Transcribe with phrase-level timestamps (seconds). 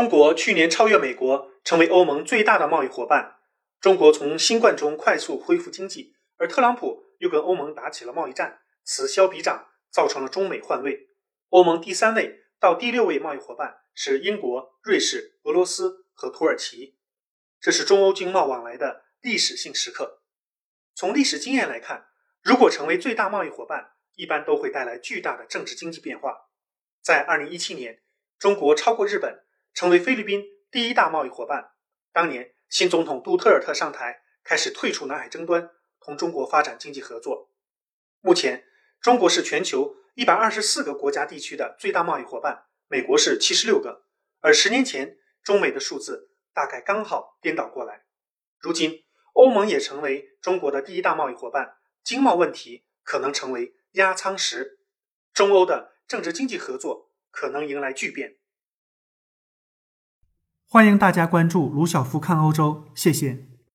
[0.00, 3.36] 中国去年超越美国，成为欧盟最大的贸易伙伴。
[3.82, 11.10] 中国从新冠中快速恢复经济，而特朗普又跟欧盟打起了贸易战，此消彼长，造成了中美换位。
[11.50, 16.96] 欧盟第三位到第六位贸易伙伴是英国、瑞士、俄罗斯和土耳其，
[17.60, 20.22] 这是中欧经贸往来的历史性时刻。
[20.94, 22.06] 从历史经验来看，
[22.42, 26.48] 如果成为最大贸易伙伴，一般都会带来巨大的政治经济变化。
[27.02, 28.00] 在二零一七年，
[28.38, 29.44] 中国超过日本。
[29.74, 31.72] 成为菲律宾第一大贸易伙伴。
[32.12, 37.50] 当年新总统杜特尔特上台，开始退出南海争端，同中国发展经济合作。
[38.20, 38.64] 目前，
[39.00, 44.04] 中国是全球一百二十四个国家地区的最大贸易伙伴，美国是七十六个。
[44.40, 48.04] 而十年前，中美的数字大概刚好颠倒过来。
[48.58, 54.80] 如今，欧盟也成为中国的第一大贸易伙伴，经贸问题可能成为压舱石，
[55.32, 58.36] 中欧的政治经济合作可能迎来巨变。
[60.72, 63.49] 欢迎大家关注卢晓夫看欧洲，谢谢。